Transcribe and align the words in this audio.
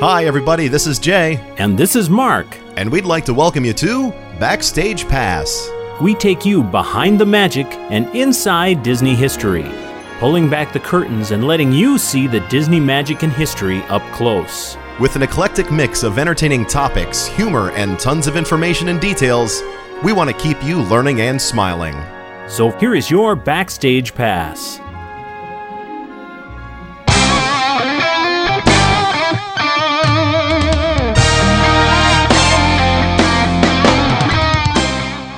Hi, 0.00 0.26
everybody, 0.26 0.68
this 0.68 0.86
is 0.86 0.98
Jay, 0.98 1.40
And 1.56 1.76
this 1.78 1.96
is 1.96 2.10
Mark. 2.10 2.46
and 2.76 2.90
we'd 2.90 3.04
like 3.06 3.24
to 3.26 3.34
welcome 3.34 3.64
you 3.64 3.72
to 3.74 4.10
Backstage 4.38 5.08
Pass. 5.08 5.70
We 6.00 6.14
take 6.14 6.44
you 6.44 6.62
behind 6.62 7.18
the 7.18 7.24
magic 7.26 7.66
and 7.90 8.06
inside 8.14 8.82
Disney 8.82 9.14
history, 9.14 9.64
pulling 10.18 10.50
back 10.50 10.72
the 10.72 10.80
curtains 10.80 11.30
and 11.30 11.46
letting 11.46 11.72
you 11.72 11.96
see 11.98 12.26
the 12.26 12.40
Disney 12.48 12.80
magic 12.80 13.22
and 13.22 13.32
history 13.32 13.82
up 13.84 14.02
close. 14.12 14.76
With 15.00 15.16
an 15.16 15.22
eclectic 15.22 15.70
mix 15.72 16.02
of 16.02 16.18
entertaining 16.18 16.66
topics, 16.66 17.26
humor, 17.26 17.70
and 17.72 17.98
tons 17.98 18.26
of 18.26 18.36
information 18.36 18.88
and 18.88 19.00
details, 19.00 19.62
we 20.04 20.12
want 20.12 20.28
to 20.28 20.36
keep 20.36 20.62
you 20.62 20.82
learning 20.82 21.22
and 21.22 21.40
smiling. 21.40 21.96
So 22.48 22.70
here 22.72 22.94
is 22.94 23.10
your 23.10 23.34
backstage 23.34 24.14
pass. 24.14 24.78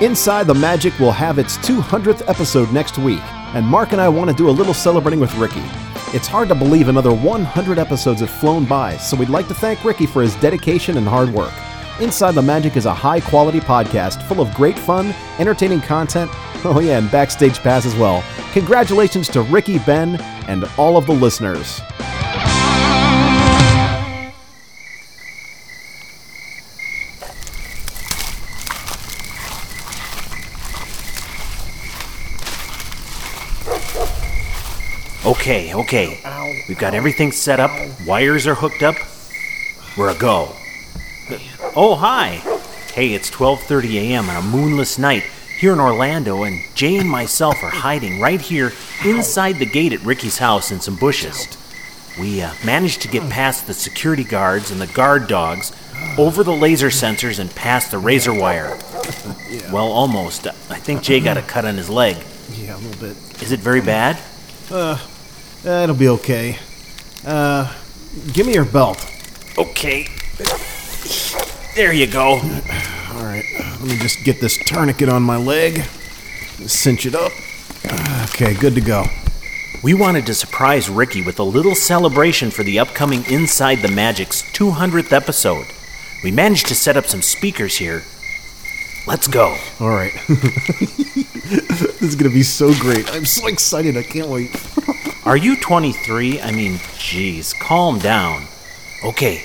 Inside 0.01 0.47
the 0.47 0.55
Magic 0.55 0.97
will 1.01 1.11
have 1.11 1.41
its 1.41 1.57
200th 1.59 2.23
episode 2.29 2.73
next 2.73 2.99
week, 2.99 3.21
and 3.55 3.67
Mark 3.67 3.91
and 3.91 4.01
I 4.01 4.09
want 4.09 4.31
to 4.31 4.37
do 4.37 4.49
a 4.49 4.53
little 4.53 4.73
celebrating 4.73 5.19
with 5.19 5.35
Ricky. 5.35 5.65
It's 6.15 6.29
hard 6.29 6.47
to 6.51 6.55
believe 6.55 6.87
another 6.87 7.13
100 7.13 7.79
episodes 7.81 8.21
have 8.21 8.31
flown 8.31 8.65
by, 8.65 8.97
so 8.97 9.17
we'd 9.17 9.29
like 9.29 9.49
to 9.49 9.55
thank 9.55 9.85
Ricky 9.85 10.07
for 10.07 10.23
his 10.23 10.37
dedication 10.37 10.99
and 10.99 11.09
hard 11.09 11.31
work. 11.31 11.53
Inside 12.01 12.37
the 12.37 12.43
Magic 12.43 12.77
is 12.77 12.87
a 12.87 12.95
high 12.95 13.19
quality 13.19 13.59
podcast 13.59 14.23
full 14.29 14.41
of 14.41 14.55
great 14.55 14.79
fun, 14.79 15.13
entertaining 15.41 15.81
content, 15.81 16.31
oh 16.65 16.79
yeah, 16.79 16.99
and 16.99 17.11
backstage 17.11 17.59
pass 17.59 17.85
as 17.85 17.97
well. 17.97 18.23
Congratulations 18.53 19.29
to 19.31 19.43
Ricky, 19.43 19.81
Ben, 19.81 20.15
and 20.47 20.65
all 20.79 20.97
of 20.97 21.07
the 21.07 21.13
listeners. 21.13 21.81
Okay, 35.41 35.73
okay. 35.73 36.19
We've 36.69 36.77
got 36.79 36.95
everything 36.95 37.31
set 37.31 37.61
up. 37.61 37.71
Wires 38.05 38.49
are 38.49 38.57
hooked 38.57 38.83
up. 38.83 38.97
We're 39.97 40.11
a 40.11 40.19
go. 40.19 40.49
Oh, 41.77 41.95
hi. 41.95 42.43
Hey, 42.93 43.15
it's 43.15 43.31
12:30 43.31 43.95
a.m. 43.95 44.29
on 44.29 44.37
a 44.37 44.43
moonless 44.43 44.99
night 44.99 45.23
here 45.61 45.73
in 45.73 45.79
Orlando, 45.79 46.43
and 46.43 46.61
Jay 46.75 46.97
and 46.97 47.09
myself 47.09 47.63
are 47.63 47.71
hiding 47.71 48.21
right 48.21 48.41
here 48.41 48.73
inside 49.05 49.59
the 49.59 49.65
gate 49.65 49.93
at 49.93 50.03
Ricky's 50.03 50.39
house 50.39 50.73
in 50.73 50.81
some 50.81 50.97
bushes. 50.97 51.47
We 52.19 52.43
uh, 52.43 52.53
managed 52.65 53.03
to 53.03 53.09
get 53.09 53.31
past 53.31 53.69
the 53.69 53.75
security 53.75 54.25
guards 54.25 54.73
and 54.73 54.81
the 54.81 54.89
guard 54.89 55.29
dogs, 55.29 55.73
over 56.19 56.43
the 56.43 56.53
laser 56.55 56.89
sensors, 56.89 57.39
and 57.39 57.49
past 57.55 57.93
the 57.93 57.99
razor 57.99 58.35
wire. 58.35 58.77
Well, 59.73 59.87
almost. 59.93 60.49
I 60.69 60.81
think 60.81 61.03
Jay 61.03 61.21
got 61.21 61.37
a 61.37 61.43
cut 61.43 61.65
on 61.65 61.77
his 61.77 61.89
leg. 61.89 62.17
Yeah, 62.55 62.77
a 62.77 62.79
little 62.79 63.01
bit. 63.01 63.17
Is 63.41 63.53
it 63.53 63.61
very 63.61 63.81
bad? 63.81 64.19
That'll 65.63 65.97
be 65.97 66.09
okay. 66.09 66.59
Uh, 67.27 67.75
give 68.33 68.47
me 68.47 68.55
your 68.55 68.65
belt. 68.65 69.05
Okay. 69.59 70.09
There 71.75 71.93
you 71.93 72.07
go. 72.07 72.41
All 73.13 73.25
right, 73.25 73.45
let 73.81 73.83
me 73.83 73.97
just 73.99 74.25
get 74.25 74.41
this 74.41 74.57
tourniquet 74.67 75.09
on 75.09 75.23
my 75.23 75.37
leg. 75.37 75.83
Cinch 76.67 77.07
it 77.07 77.15
up. 77.15 77.33
Okay, 78.31 78.55
good 78.55 78.75
to 78.75 78.81
go. 78.81 79.05
We 79.83 79.95
wanted 79.95 80.27
to 80.27 80.35
surprise 80.35 80.89
Ricky 80.89 81.23
with 81.23 81.39
a 81.39 81.45
little 81.45 81.75
celebration 81.75 82.51
for 82.51 82.65
the 82.65 82.79
upcoming 82.79 83.25
Inside 83.31 83.77
the 83.77 83.89
Magic's 83.89 84.43
200th 84.53 85.13
episode. 85.13 85.67
We 86.25 86.33
managed 86.33 86.67
to 86.67 86.75
set 86.75 86.97
up 86.97 87.07
some 87.07 87.23
speakers 87.23 87.77
here. 87.77 88.03
Let's 89.07 89.29
go. 89.29 89.57
All 89.81 89.89
right. 89.89 90.13
this 90.29 92.03
is 92.03 92.17
gonna 92.17 92.35
be 92.35 92.43
so 92.43 92.75
great. 92.75 93.09
I'm 93.15 93.25
so 93.25 93.47
excited. 93.47 93.97
I 93.97 94.03
can't 94.03 94.29
wait. 94.29 94.51
Are 95.29 95.37
you 95.37 95.57
23? 95.61 96.41
I 96.41 96.51
mean, 96.53 96.81
geez, 96.97 97.53
calm 97.53 97.99
down. 97.99 98.45
Okay, 99.05 99.45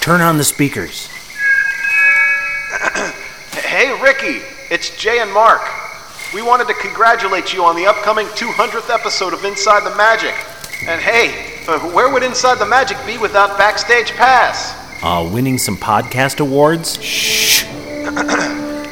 turn 0.00 0.20
on 0.20 0.36
the 0.38 0.44
speakers. 0.44 1.08
Hey, 3.74 3.90
Ricky, 4.00 4.40
it's 4.70 4.96
Jay 4.96 5.18
and 5.18 5.32
Mark. 5.32 5.60
We 6.32 6.42
wanted 6.42 6.68
to 6.68 6.74
congratulate 6.74 7.52
you 7.52 7.64
on 7.64 7.74
the 7.74 7.86
upcoming 7.86 8.26
200th 8.28 8.88
episode 8.88 9.32
of 9.32 9.44
Inside 9.44 9.80
the 9.84 9.94
Magic. 9.96 10.32
And 10.86 11.00
hey, 11.00 11.58
uh, 11.66 11.80
where 11.92 12.08
would 12.12 12.22
Inside 12.22 12.60
the 12.60 12.66
Magic 12.66 12.96
be 13.04 13.18
without 13.18 13.58
Backstage 13.58 14.12
Pass? 14.12 14.72
Uh, 15.02 15.28
winning 15.32 15.58
some 15.58 15.76
podcast 15.76 16.38
awards? 16.38 16.96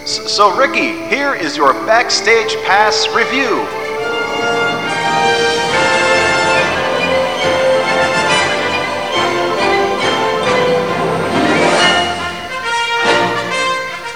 S- 0.02 0.32
So, 0.32 0.56
Ricky, 0.56 0.98
here 1.06 1.34
is 1.34 1.56
your 1.56 1.72
Backstage 1.86 2.56
Pass 2.64 3.06
review. 3.14 3.64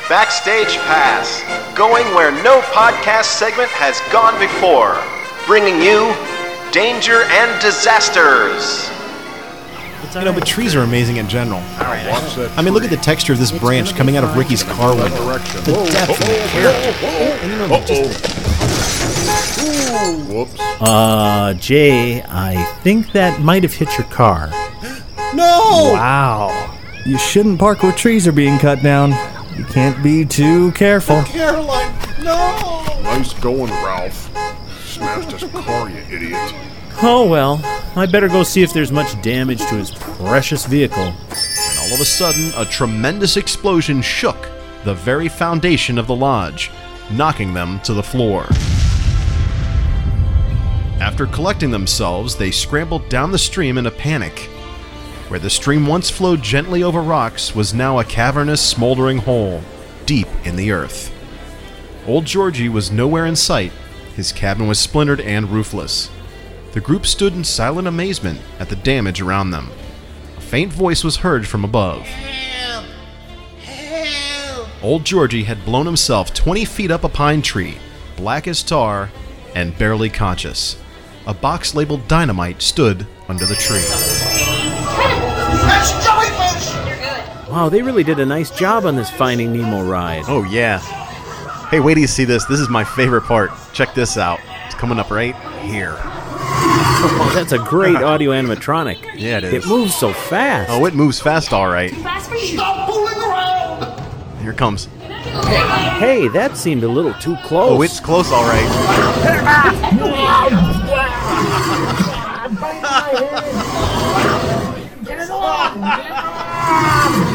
Backstage 0.08 0.76
Pass, 0.86 1.42
going 1.76 2.04
where 2.14 2.30
no 2.44 2.60
podcast 2.70 3.24
segment 3.24 3.68
has 3.70 4.00
gone 4.12 4.38
before, 4.38 5.02
bringing 5.48 5.82
you 5.82 6.14
danger 6.72 7.22
and 7.24 7.60
disasters. 7.60 8.88
You 10.14 10.20
know, 10.24 10.32
but 10.32 10.46
trees 10.46 10.76
are 10.76 10.82
amazing 10.82 11.16
in 11.16 11.28
general. 11.28 11.60
I 11.80 12.62
mean, 12.62 12.72
look 12.72 12.84
at 12.84 12.90
the 12.90 12.96
texture 12.96 13.32
of 13.32 13.40
this 13.40 13.50
branch 13.50 13.96
coming 13.96 14.16
out 14.16 14.22
of 14.22 14.36
Ricky's 14.36 14.62
car 14.62 14.94
window. 14.94 15.10
The 15.10 15.88
depth 15.90 16.20
and 16.22 16.30
the 16.30 16.48
character. 16.52 17.06
And 17.42 17.50
you 17.52 17.58
know, 17.58 17.66
just 17.84 18.24
Uh, 20.80 21.52
Jay, 21.54 22.22
I 22.22 22.62
think 22.82 23.10
that 23.12 23.40
might 23.40 23.64
have 23.64 23.74
hit 23.74 23.88
your 23.98 24.06
car. 24.06 24.50
no. 25.34 25.90
Wow. 25.94 26.52
You 27.04 27.18
shouldn't 27.18 27.58
park 27.58 27.82
where 27.82 27.90
trees 27.92 28.28
are 28.28 28.32
being 28.32 28.58
cut 28.58 28.82
down. 28.84 29.12
You 29.56 29.64
can't 29.64 30.02
be 30.02 30.24
too 30.24 30.72
careful. 30.72 31.22
Caroline, 31.22 31.94
no. 32.22 32.84
Nice 33.02 33.32
going, 33.34 33.70
Ralph. 33.70 34.30
Smashed 34.84 35.32
his 35.32 35.50
car, 35.50 35.88
you 35.88 36.02
idiot. 36.10 36.54
Oh 37.02 37.26
well, 37.28 37.60
I 37.96 38.06
better 38.06 38.28
go 38.28 38.42
see 38.42 38.62
if 38.62 38.72
there's 38.72 38.92
much 38.92 39.20
damage 39.22 39.60
to 39.60 39.74
his 39.74 39.90
precious 39.90 40.66
vehicle. 40.66 41.04
And 41.04 41.78
all 41.80 41.94
of 41.94 42.00
a 42.00 42.04
sudden, 42.04 42.52
a 42.56 42.64
tremendous 42.64 43.36
explosion 43.36 44.02
shook 44.02 44.48
the 44.84 44.94
very 44.94 45.28
foundation 45.28 45.98
of 45.98 46.06
the 46.06 46.16
lodge, 46.16 46.70
knocking 47.10 47.54
them 47.54 47.80
to 47.80 47.94
the 47.94 48.02
floor. 48.02 48.46
After 51.00 51.26
collecting 51.26 51.70
themselves, 51.70 52.36
they 52.36 52.50
scrambled 52.50 53.08
down 53.08 53.30
the 53.30 53.38
stream 53.38 53.78
in 53.78 53.86
a 53.86 53.90
panic. 53.90 54.50
Where 55.28 55.40
the 55.40 55.50
stream 55.50 55.86
once 55.86 56.08
flowed 56.08 56.42
gently 56.42 56.82
over 56.82 57.02
rocks 57.02 57.54
was 57.54 57.74
now 57.74 57.98
a 57.98 58.04
cavernous, 58.04 58.60
smoldering 58.60 59.18
hole, 59.18 59.62
deep 60.06 60.28
in 60.44 60.54
the 60.56 60.70
earth. 60.70 61.12
Old 62.06 62.24
Georgie 62.24 62.68
was 62.68 62.92
nowhere 62.92 63.26
in 63.26 63.34
sight. 63.34 63.72
His 64.14 64.30
cabin 64.30 64.68
was 64.68 64.78
splintered 64.78 65.20
and 65.20 65.50
roofless. 65.50 66.10
The 66.72 66.80
group 66.80 67.06
stood 67.06 67.32
in 67.32 67.42
silent 67.42 67.88
amazement 67.88 68.40
at 68.60 68.68
the 68.68 68.76
damage 68.76 69.20
around 69.20 69.50
them. 69.50 69.70
A 70.36 70.40
faint 70.40 70.72
voice 70.72 71.02
was 71.02 71.16
heard 71.16 71.48
from 71.48 71.64
above. 71.64 72.08
Old 74.82 75.04
Georgie 75.04 75.44
had 75.44 75.64
blown 75.64 75.86
himself 75.86 76.32
20 76.32 76.64
feet 76.64 76.92
up 76.92 77.02
a 77.02 77.08
pine 77.08 77.42
tree, 77.42 77.78
black 78.16 78.46
as 78.46 78.62
tar, 78.62 79.10
and 79.54 79.76
barely 79.76 80.08
conscious. 80.08 80.76
A 81.26 81.34
box 81.34 81.74
labeled 81.74 82.06
dynamite 82.06 82.62
stood 82.62 83.06
under 83.28 83.46
the 83.46 83.56
tree. 83.56 84.55
Wow, 87.48 87.68
they 87.70 87.80
really 87.80 88.04
did 88.04 88.20
a 88.20 88.26
nice 88.26 88.50
job 88.50 88.84
on 88.84 88.96
this 88.96 89.08
Finding 89.08 89.52
Nemo 89.52 89.82
ride. 89.82 90.24
Oh, 90.28 90.42
yeah. 90.42 90.78
Hey, 91.70 91.80
wait 91.80 91.94
till 91.94 92.02
you 92.02 92.06
see 92.06 92.24
this. 92.24 92.44
This 92.44 92.60
is 92.60 92.68
my 92.68 92.84
favorite 92.84 93.22
part. 93.22 93.50
Check 93.72 93.94
this 93.94 94.18
out. 94.18 94.40
It's 94.66 94.74
coming 94.74 94.98
up 94.98 95.10
right 95.10 95.34
here. 95.62 95.96
Oh, 96.98 97.30
that's 97.34 97.52
a 97.52 97.58
great 97.58 97.96
audio 97.96 98.30
animatronic. 98.30 98.96
Yeah, 99.14 99.38
it 99.38 99.44
is. 99.44 99.52
It 99.52 99.66
moves 99.68 99.94
so 99.94 100.12
fast. 100.12 100.70
Oh, 100.70 100.86
it 100.86 100.94
moves 100.94 101.20
fast, 101.20 101.52
all 101.52 101.68
right. 101.68 101.90
Fast 101.90 102.30
for 102.30 102.36
you. 102.36 102.56
Stop 102.56 102.88
fooling 102.88 103.16
around. 103.16 104.40
Here 104.40 104.52
it 104.52 104.58
comes. 104.58 104.88
Hey, 105.98 106.28
that 106.28 106.56
seemed 106.56 106.84
a 106.84 106.88
little 106.88 107.12
too 107.14 107.36
oh, 107.38 107.46
close. 107.46 107.70
Oh, 107.70 107.82
it's 107.82 108.00
close, 108.00 108.32
all 108.32 108.44
right. 108.44 108.66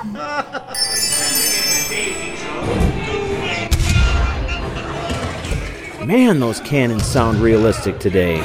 Man, 6.07 6.39
those 6.39 6.59
cannons 6.61 7.05
sound 7.05 7.37
realistic 7.37 7.99
today. 7.99 8.41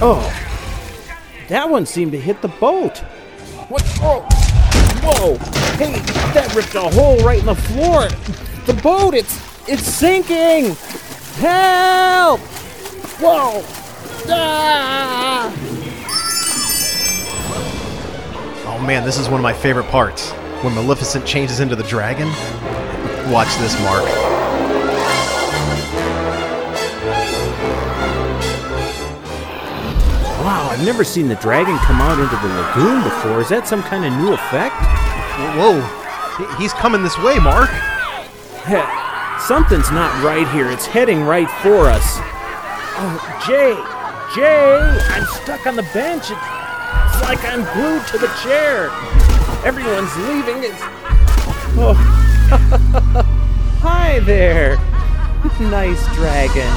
Oh, 0.00 0.20
that 1.48 1.70
one 1.70 1.86
seemed 1.86 2.12
to 2.12 2.20
hit 2.20 2.42
the 2.42 2.48
boat. 2.48 2.98
What? 3.68 3.82
Oh, 4.02 4.20
whoa! 5.02 5.38
Hey, 5.78 5.98
that 6.34 6.54
ripped 6.54 6.74
a 6.74 6.82
hole 6.82 7.16
right 7.24 7.40
in 7.40 7.46
the 7.46 7.54
floor. 7.54 8.10
The 8.68 8.74
boat, 8.74 9.14
it's 9.14 9.34
it's 9.66 9.82
sinking. 9.82 10.76
Help! 11.40 12.38
Whoa! 13.18 13.62
Ah! 14.28 15.50
Oh 18.66 18.78
man, 18.86 19.06
this 19.06 19.16
is 19.18 19.30
one 19.30 19.40
of 19.40 19.42
my 19.42 19.54
favorite 19.54 19.86
parts. 19.86 20.32
When 20.62 20.74
Maleficent 20.74 21.24
changes 21.24 21.60
into 21.60 21.76
the 21.76 21.82
dragon. 21.84 22.28
Watch 23.32 23.56
this, 23.56 23.72
Mark. 23.80 24.04
Wow, 30.44 30.68
I've 30.70 30.84
never 30.84 31.04
seen 31.04 31.26
the 31.26 31.36
dragon 31.36 31.78
come 31.78 32.02
out 32.02 32.18
into 32.20 32.36
the 32.36 32.54
lagoon 32.54 33.02
before. 33.02 33.40
Is 33.40 33.48
that 33.48 33.66
some 33.66 33.82
kind 33.82 34.04
of 34.04 34.12
new 34.12 34.34
effect? 34.34 34.74
Whoa, 35.56 35.80
he's 36.58 36.74
coming 36.74 37.02
this 37.02 37.18
way, 37.20 37.38
Mark. 37.38 37.70
Something's 38.68 39.90
not 39.90 40.22
right 40.22 40.46
here. 40.52 40.70
It's 40.70 40.84
heading 40.84 41.22
right 41.22 41.48
for 41.62 41.86
us. 41.86 42.04
Oh, 43.00 43.16
Jay! 43.46 43.72
Jay! 44.34 44.78
I'm 45.08 45.24
stuck 45.42 45.66
on 45.66 45.74
the 45.74 45.88
bench. 45.94 46.24
It's, 46.24 46.32
it's 46.32 47.22
like 47.22 47.42
I'm 47.46 47.64
glued 47.72 48.06
to 48.08 48.18
the 48.18 48.26
chair. 48.42 48.90
Everyone's 49.64 50.14
leaving. 50.18 50.64
It's. 50.64 50.82
Oh. 51.80 51.94
Hi 53.80 54.18
there. 54.20 54.76
nice 55.70 56.04
dragon. 56.14 56.68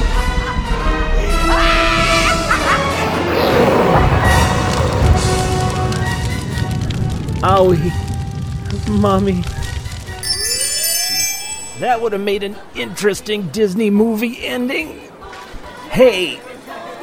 Owie. 7.42 7.92
Mommy. 8.88 9.44
That 11.78 12.00
would 12.00 12.12
have 12.12 12.20
made 12.20 12.42
an 12.42 12.56
interesting 12.74 13.48
Disney 13.48 13.90
movie 13.90 14.44
ending. 14.44 15.00
Hey, 15.90 16.40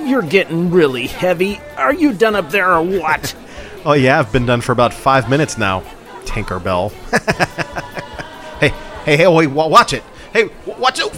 you're 0.04 0.21
getting 0.21 0.71
really 0.71 1.07
heavy. 1.07 1.60
Are 1.77 1.94
you 1.94 2.13
done 2.13 2.36
up 2.36 2.50
there 2.50 2.71
or 2.74 2.83
what? 2.83 3.36
Oh 3.86 3.94
yeah, 3.94 4.19
I've 4.19 4.33
been 4.33 4.45
done 4.45 4.60
for 4.60 4.74
about 4.74 4.94
five 4.94 5.30
minutes 5.30 5.57
now. 5.57 5.83
Tinkerbell. 6.25 6.92
hey, 8.60 8.74
hey, 9.06 9.16
hey, 9.16 9.27
wait, 9.27 9.48
watch 9.48 9.94
it. 9.94 10.04
Hey, 10.33 10.50
watch 10.66 11.00
it. 11.00 11.10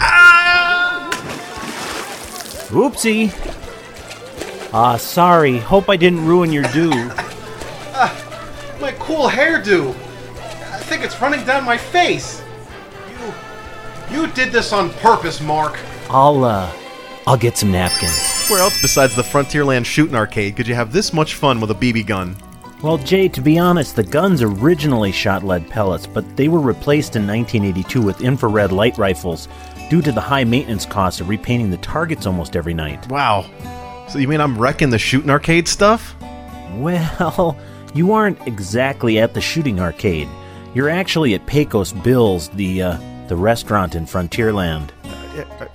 Ah! 0.00 1.10
Oopsie. 2.68 3.32
Ah, 4.72 4.96
sorry. 4.96 5.58
Hope 5.58 5.90
I 5.90 5.96
didn't 5.96 6.24
ruin 6.24 6.52
your 6.52 6.62
do. 6.72 6.90
My 8.80 8.94
cool 9.00 9.28
hairdo. 9.28 9.90
I 9.90 10.78
think 10.78 11.02
it's 11.02 11.20
running 11.20 11.44
down 11.44 11.64
my 11.64 11.76
face. 11.76 12.40
You, 14.16 14.22
you 14.22 14.32
did 14.32 14.50
this 14.50 14.72
on 14.72 14.88
purpose, 14.94 15.42
Mark. 15.42 15.78
I'll, 16.08 16.42
uh, 16.42 16.72
I'll 17.26 17.36
get 17.36 17.58
some 17.58 17.70
napkins. 17.70 18.46
Where 18.48 18.60
else 18.60 18.80
besides 18.80 19.14
the 19.14 19.20
Frontierland 19.20 19.84
shooting 19.84 20.14
arcade 20.14 20.56
could 20.56 20.66
you 20.66 20.74
have 20.74 20.90
this 20.90 21.12
much 21.12 21.34
fun 21.34 21.60
with 21.60 21.70
a 21.70 21.74
BB 21.74 22.06
gun? 22.06 22.34
Well, 22.82 22.96
Jay, 22.96 23.28
to 23.28 23.42
be 23.42 23.58
honest, 23.58 23.94
the 23.94 24.02
guns 24.02 24.40
originally 24.40 25.12
shot 25.12 25.42
lead 25.42 25.68
pellets, 25.68 26.06
but 26.06 26.34
they 26.34 26.48
were 26.48 26.60
replaced 26.60 27.16
in 27.16 27.26
1982 27.26 28.00
with 28.00 28.22
infrared 28.22 28.72
light 28.72 28.96
rifles 28.96 29.48
due 29.90 30.00
to 30.00 30.12
the 30.12 30.20
high 30.20 30.44
maintenance 30.44 30.86
costs 30.86 31.20
of 31.20 31.28
repainting 31.28 31.70
the 31.70 31.76
targets 31.78 32.24
almost 32.24 32.56
every 32.56 32.74
night. 32.74 33.06
Wow. 33.08 33.44
So 34.08 34.18
you 34.18 34.28
mean 34.28 34.40
I'm 34.40 34.56
wrecking 34.56 34.88
the 34.88 34.98
shooting 34.98 35.28
arcade 35.28 35.68
stuff? 35.68 36.16
Well, 36.76 37.58
you 37.94 38.12
aren't 38.12 38.40
exactly 38.46 39.18
at 39.18 39.34
the 39.34 39.42
shooting 39.42 39.78
arcade. 39.78 40.28
You're 40.72 40.88
actually 40.88 41.34
at 41.34 41.46
Pecos 41.46 41.92
Bill's, 41.92 42.48
the 42.50 42.82
uh, 42.82 42.98
the 43.28 43.36
restaurant 43.36 43.94
in 43.94 44.06
Frontierland. 44.06 44.90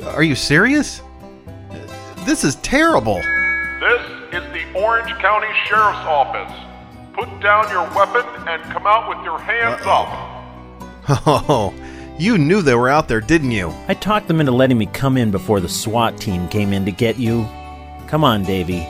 Are 0.05 0.23
you 0.23 0.35
serious? 0.35 1.01
This 2.25 2.43
is 2.43 2.55
terrible. 2.57 3.15
This 3.15 4.01
is 4.33 4.43
the 4.53 4.63
Orange 4.75 5.11
County 5.21 5.47
Sheriff's 5.65 6.05
Office. 6.05 6.53
Put 7.13 7.27
down 7.41 7.69
your 7.69 7.83
weapon 7.95 8.23
and 8.47 8.61
come 8.71 8.85
out 8.85 9.09
with 9.09 9.23
your 9.25 9.39
hands 9.39 9.81
up. 9.85 10.27
Oh, 11.25 11.73
you 12.17 12.37
knew 12.37 12.61
they 12.61 12.75
were 12.75 12.87
out 12.87 13.07
there, 13.07 13.19
didn't 13.19 13.51
you? 13.51 13.73
I 13.87 13.95
talked 13.95 14.27
them 14.27 14.39
into 14.39 14.51
letting 14.51 14.77
me 14.77 14.85
come 14.85 15.17
in 15.17 15.31
before 15.31 15.59
the 15.59 15.67
SWAT 15.67 16.15
team 16.17 16.47
came 16.47 16.71
in 16.71 16.85
to 16.85 16.91
get 16.91 17.17
you. 17.17 17.47
Come 18.07 18.23
on, 18.23 18.43
Davy. 18.43 18.87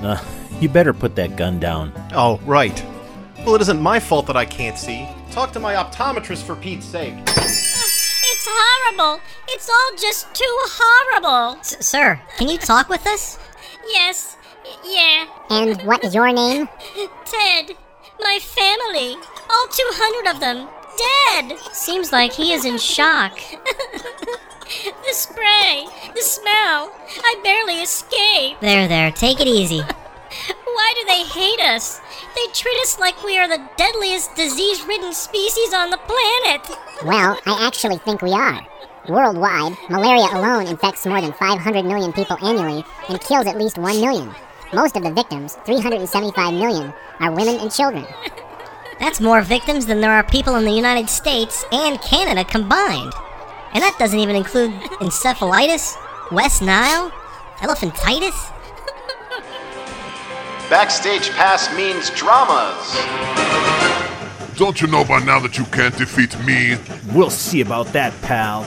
Uh, 0.00 0.18
you 0.60 0.68
better 0.70 0.94
put 0.94 1.14
that 1.16 1.36
gun 1.36 1.60
down. 1.60 1.92
Oh, 2.14 2.40
right. 2.46 2.82
Well, 3.44 3.54
it 3.54 3.60
isn't 3.60 3.80
my 3.80 4.00
fault 4.00 4.26
that 4.26 4.36
I 4.36 4.46
can't 4.46 4.78
see. 4.78 5.06
Talk 5.30 5.52
to 5.52 5.60
my 5.60 5.74
optometrist 5.74 6.42
for 6.42 6.56
Pete's 6.56 6.86
sake. 6.86 7.14
It's 8.88 8.96
horrible. 8.96 9.20
It's 9.48 9.68
all 9.68 9.96
just 9.98 10.32
too 10.34 10.56
horrible. 10.68 11.58
S- 11.58 11.84
sir, 11.84 12.20
can 12.38 12.48
you 12.48 12.58
talk 12.58 12.88
with 12.88 13.06
us? 13.06 13.38
Yes. 13.88 14.36
Yeah. 14.84 15.26
And 15.48 15.80
what 15.82 16.02
is 16.04 16.12
your 16.12 16.32
name? 16.32 16.68
Ted. 17.24 17.76
My 18.18 18.38
family. 18.40 19.14
All 19.48 19.68
200 19.68 20.34
of 20.34 20.40
them. 20.40 20.68
Dead. 20.98 21.56
Seems 21.72 22.10
like 22.10 22.32
he 22.32 22.52
is 22.52 22.64
in 22.64 22.78
shock. 22.78 23.38
the 23.60 25.12
spray. 25.12 25.86
The 26.14 26.20
smell. 26.20 26.90
I 27.22 27.40
barely 27.44 27.74
escaped. 27.80 28.60
There, 28.60 28.88
there, 28.88 29.12
take 29.12 29.38
it 29.40 29.46
easy. 29.46 29.82
Why 30.64 30.94
do 30.98 31.04
they 31.06 31.22
hate 31.22 31.60
us? 31.60 32.00
They 32.36 32.52
treat 32.52 32.78
us 32.82 32.98
like 33.00 33.24
we 33.24 33.38
are 33.38 33.48
the 33.48 33.66
deadliest 33.78 34.34
disease 34.36 34.84
ridden 34.84 35.14
species 35.14 35.72
on 35.72 35.88
the 35.88 35.96
planet. 35.96 36.68
Well, 37.02 37.40
I 37.46 37.66
actually 37.66 37.96
think 37.96 38.20
we 38.20 38.32
are. 38.32 38.60
Worldwide, 39.08 39.76
malaria 39.88 40.28
alone 40.32 40.66
infects 40.66 41.06
more 41.06 41.22
than 41.22 41.32
500 41.32 41.84
million 41.86 42.12
people 42.12 42.36
annually 42.44 42.84
and 43.08 43.20
kills 43.22 43.46
at 43.46 43.56
least 43.56 43.78
1 43.78 44.00
million. 44.02 44.34
Most 44.74 44.96
of 44.96 45.02
the 45.02 45.12
victims, 45.12 45.54
375 45.64 46.52
million, 46.52 46.92
are 47.20 47.32
women 47.32 47.56
and 47.56 47.72
children. 47.72 48.04
That's 49.00 49.20
more 49.20 49.40
victims 49.40 49.86
than 49.86 50.02
there 50.02 50.12
are 50.12 50.24
people 50.24 50.56
in 50.56 50.64
the 50.64 50.72
United 50.72 51.08
States 51.08 51.64
and 51.72 52.00
Canada 52.02 52.44
combined. 52.44 53.14
And 53.72 53.82
that 53.82 53.96
doesn't 53.98 54.18
even 54.18 54.36
include 54.36 54.72
encephalitis, 55.00 55.96
West 56.30 56.60
Nile, 56.60 57.10
elephantitis. 57.60 58.52
Backstage 60.68 61.30
Pass 61.30 61.72
means 61.76 62.10
dramas. 62.10 62.96
Don't 64.56 64.80
you 64.80 64.88
know 64.88 65.04
by 65.04 65.20
now 65.22 65.38
that 65.38 65.56
you 65.58 65.64
can't 65.66 65.96
defeat 65.96 66.36
me? 66.44 66.76
We'll 67.12 67.30
see 67.30 67.60
about 67.60 67.86
that, 67.92 68.12
pal. 68.22 68.62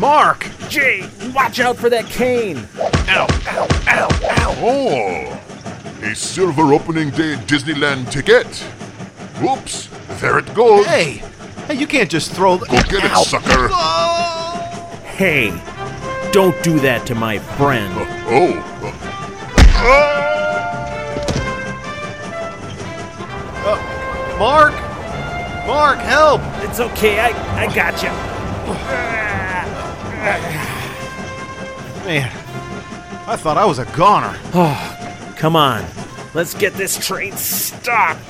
Mark! 0.00 0.46
Jay, 0.68 1.08
watch 1.32 1.60
out 1.60 1.76
for 1.76 1.88
that 1.88 2.06
cane. 2.06 2.66
Ow, 3.08 3.26
ow, 3.46 3.68
ow, 3.86 4.08
ow. 4.24 4.54
Oh, 4.58 5.40
a 6.02 6.14
silver 6.16 6.74
opening 6.74 7.10
day 7.10 7.36
Disneyland 7.36 8.10
ticket. 8.10 8.66
Oops, 9.40 9.88
there 10.20 10.38
it 10.38 10.52
goes. 10.52 10.84
Hey! 10.86 11.22
Hey, 11.68 11.74
you 11.74 11.86
can't 11.86 12.10
just 12.10 12.32
throw 12.32 12.56
the. 12.56 12.66
Go 12.66 12.82
get 12.82 13.04
it, 13.04 13.16
sucker. 13.24 13.68
Oh. 13.70 14.23
Hey, 15.16 15.50
don't 16.32 16.60
do 16.64 16.80
that 16.80 17.06
to 17.06 17.14
my 17.14 17.38
friend. 17.38 17.94
Oh. 18.26 18.60
Uh, 23.64 24.36
Mark! 24.40 24.74
Mark, 25.68 25.98
help! 26.00 26.40
It's 26.68 26.80
okay, 26.80 27.20
I, 27.20 27.28
I 27.56 27.72
got 27.72 28.02
you. 28.02 28.08
Man, 32.04 32.28
I 33.28 33.36
thought 33.36 33.56
I 33.56 33.64
was 33.64 33.78
a 33.78 33.84
goner. 33.96 34.36
Oh, 34.52 35.34
come 35.36 35.54
on. 35.54 35.84
Let's 36.34 36.54
get 36.54 36.74
this 36.74 36.98
train 36.98 37.36
stopped. 37.36 38.20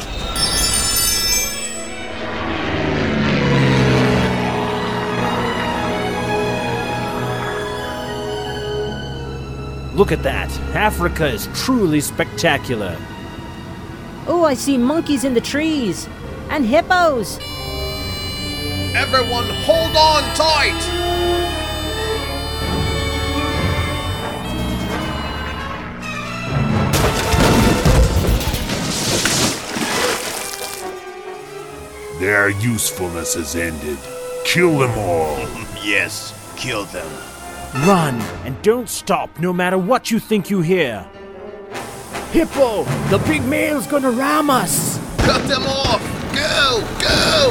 Look 9.95 10.11
at 10.11 10.25
that. 10.25 10.51
Africa 10.75 11.27
is 11.27 11.49
truly 11.55 12.01
spectacular. 12.01 12.97
Oh, 14.27 14.45
I 14.45 14.55
see 14.55 14.77
monkeys 14.77 15.23
in 15.23 15.35
the 15.35 15.41
trees 15.41 16.09
and 16.51 16.67
hippos. 16.67 17.39
Everyone, 18.97 19.47
hold 19.63 19.97
on 19.97 20.23
tight. 20.35 20.81
Their 32.19 32.49
usefulness 32.49 33.35
has 33.35 33.55
ended. 33.55 33.99
Kill 34.45 34.79
them 34.79 34.99
all. 34.99 35.39
yes. 35.85 36.33
kill 36.57 36.85
them. 36.87 37.34
Run 37.79 38.21
and 38.45 38.61
don't 38.63 38.89
stop 38.89 39.41
no 39.41 39.53
matter 39.53 39.77
what 39.77 40.09
you 40.09 40.21
think 40.21 40.49
you 40.49 40.61
hear. 40.61 41.05
Hippo, 42.31 42.85
the 43.11 43.19
big 43.27 43.45
male's 43.45 43.89
gonna 43.89 44.13
ram 44.13 44.49
us. 44.49 44.99
Cut 45.19 45.43
them 45.49 45.65
off! 45.65 46.01
Go! 46.33 46.81
Go! 47.01 47.51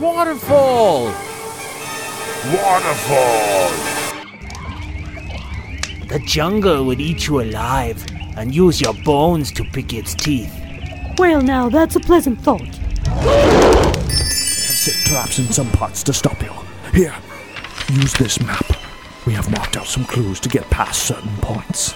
Waterfall! 0.00 1.06
Waterfall! 2.54 3.70
The 6.06 6.22
jungle 6.24 6.84
would 6.84 7.00
eat 7.00 7.26
you 7.26 7.40
alive 7.40 8.06
and 8.36 8.54
use 8.54 8.80
your 8.80 8.94
bones 9.04 9.50
to 9.52 9.64
pick 9.64 9.92
its 9.92 10.14
teeth. 10.14 10.54
Well, 11.18 11.42
now, 11.42 11.68
that's 11.68 11.96
a 11.96 12.00
pleasant 12.00 12.40
thought. 12.40 12.78
Set 14.84 15.06
traps 15.06 15.38
in 15.38 15.50
some 15.50 15.70
parts 15.70 16.02
to 16.02 16.12
stop 16.12 16.42
you. 16.42 16.52
Here, 16.92 17.14
use 17.94 18.12
this 18.12 18.38
map. 18.42 18.66
We 19.24 19.32
have 19.32 19.50
marked 19.50 19.78
out 19.78 19.86
some 19.86 20.04
clues 20.04 20.38
to 20.40 20.50
get 20.50 20.68
past 20.68 21.04
certain 21.04 21.34
points. 21.38 21.94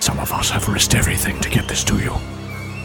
Some 0.00 0.18
of 0.18 0.32
us 0.32 0.48
have 0.48 0.70
risked 0.70 0.94
everything 0.94 1.38
to 1.40 1.50
get 1.50 1.68
this 1.68 1.84
to 1.84 1.98
you. 1.98 2.14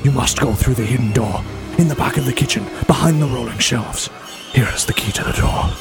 You 0.03 0.11
must 0.11 0.41
go 0.41 0.51
through 0.51 0.73
the 0.73 0.83
hidden 0.83 1.13
door, 1.13 1.41
in 1.77 1.87
the 1.87 1.95
back 1.95 2.17
of 2.17 2.25
the 2.25 2.33
kitchen, 2.33 2.65
behind 2.85 3.21
the 3.21 3.27
rolling 3.27 3.59
shelves. 3.59 4.09
Here 4.51 4.67
is 4.75 4.85
the 4.85 4.91
key 4.91 5.13
to 5.13 5.23
the 5.23 5.31
door. 5.31 5.71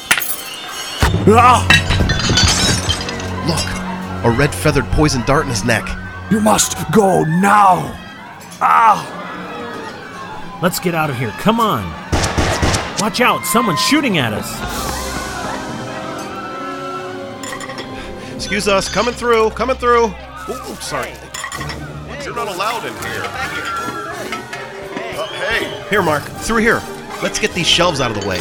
Ah! 1.35 1.67
Look, 3.45 4.33
a 4.33 4.37
red 4.37 4.55
feathered 4.55 4.89
poison 4.93 5.21
dart 5.25 5.43
in 5.43 5.49
his 5.49 5.65
neck. 5.65 5.85
You 6.31 6.39
must 6.39 6.77
go 6.93 7.25
now! 7.25 7.91
Ah! 8.61 9.03
Let's 10.63 10.79
get 10.79 10.95
out 10.95 11.09
of 11.09 11.17
here. 11.17 11.31
Come 11.39 11.59
on. 11.59 12.02
Watch 13.03 13.19
out, 13.19 13.45
someone's 13.45 13.81
shooting 13.81 14.17
at 14.17 14.31
us. 14.31 14.47
Excuse 18.33 18.69
us, 18.69 18.87
coming 18.87 19.13
through, 19.13 19.49
coming 19.49 19.75
through. 19.75 20.05
Ooh, 20.05 20.75
sorry. 20.75 21.11
You're 22.23 22.33
not 22.33 22.47
allowed 22.47 22.85
in 22.85 22.93
here. 22.93 23.25
Uh, 25.19 25.27
hey, 25.27 25.89
Here, 25.89 26.01
Mark, 26.01 26.23
through 26.23 26.61
here. 26.61 26.81
Let's 27.21 27.39
get 27.39 27.51
these 27.51 27.67
shelves 27.67 27.99
out 27.99 28.09
of 28.09 28.21
the 28.21 28.25
way. 28.25 28.37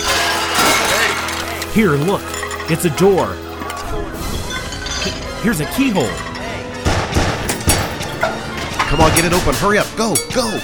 Here, 1.74 1.90
look. 1.90 2.22
It's 2.70 2.84
a 2.84 2.96
door. 2.96 3.34
Here's 5.42 5.58
a 5.58 5.66
keyhole. 5.72 6.06
Come 8.86 9.00
on, 9.00 9.12
get 9.16 9.24
it 9.24 9.32
open. 9.32 9.54
Hurry 9.54 9.78
up. 9.78 9.88
Go, 9.96 10.14
go. 10.32 10.60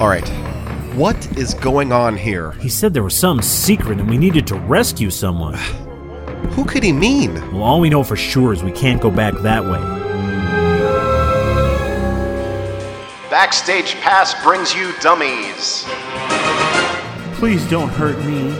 All 0.00 0.08
right. 0.08 0.41
What 0.94 1.38
is 1.38 1.54
going 1.54 1.90
on 1.90 2.18
here? 2.18 2.52
He 2.60 2.68
said 2.68 2.92
there 2.92 3.02
was 3.02 3.16
some 3.16 3.40
secret 3.40 3.98
and 3.98 4.10
we 4.10 4.18
needed 4.18 4.46
to 4.48 4.56
rescue 4.56 5.08
someone. 5.08 5.54
Who 6.50 6.66
could 6.66 6.82
he 6.82 6.92
mean? 6.92 7.32
Well, 7.50 7.62
all 7.62 7.80
we 7.80 7.88
know 7.88 8.04
for 8.04 8.14
sure 8.14 8.52
is 8.52 8.62
we 8.62 8.72
can't 8.72 9.00
go 9.00 9.10
back 9.10 9.32
that 9.38 9.64
way. 9.64 9.80
Backstage 13.30 13.94
Pass 14.02 14.34
brings 14.44 14.74
you 14.74 14.92
dummies. 15.00 15.86
Please 17.38 17.66
don't 17.70 17.88
hurt 17.88 18.22
me. 18.26 18.50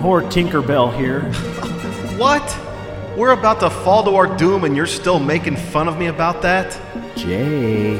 Or 0.00 0.22
Tinkerbell 0.22 0.96
here. 0.96 1.22
What? 2.20 2.56
We're 3.16 3.32
about 3.32 3.60
to 3.60 3.70
fall 3.70 4.04
to 4.04 4.14
our 4.14 4.36
doom 4.36 4.64
and 4.64 4.76
you're 4.76 4.86
still 4.86 5.18
making 5.18 5.56
fun 5.56 5.88
of 5.88 5.98
me 5.98 6.06
about 6.06 6.42
that? 6.42 6.78
Jay, 7.16 7.98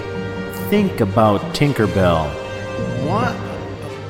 think 0.69 1.01
about 1.01 1.41
Tinkerbell. 1.55 2.29
What? 3.09 3.50